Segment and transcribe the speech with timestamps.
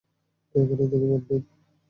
[0.55, 1.41] দয়া করে এদিকে মন দিন।